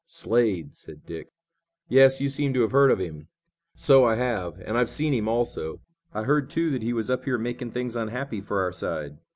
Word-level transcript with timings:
"Slade!" 0.07 0.73
said 0.75 1.05
Dick. 1.05 1.27
"Yes, 1.87 2.19
you 2.19 2.27
seem 2.27 2.55
to 2.55 2.61
have 2.61 2.71
heard 2.71 2.89
of 2.89 2.97
him?" 2.97 3.27
"So 3.75 4.03
I 4.03 4.15
have, 4.15 4.57
and 4.59 4.75
I've 4.75 4.89
seen 4.89 5.13
him, 5.13 5.27
also. 5.27 5.79
I 6.11 6.23
heard, 6.23 6.49
too, 6.49 6.71
that 6.71 6.81
he 6.81 6.91
was 6.91 7.11
up 7.11 7.25
here 7.25 7.37
making 7.37 7.69
things 7.69 7.95
unhappy 7.95 8.41
for 8.41 8.61
our 8.63 8.73
side. 8.73 9.19